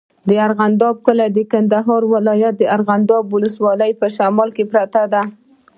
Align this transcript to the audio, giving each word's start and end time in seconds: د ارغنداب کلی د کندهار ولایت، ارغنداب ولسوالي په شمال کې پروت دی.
د 0.27 0.29
ارغنداب 0.45 0.95
کلی 1.05 1.27
د 1.31 1.39
کندهار 1.51 2.01
ولایت، 2.13 2.57
ارغنداب 2.75 3.23
ولسوالي 3.35 3.91
په 4.01 4.07
شمال 4.15 4.49
کې 4.55 4.63
پروت 4.71 4.95
دی. 5.13 5.23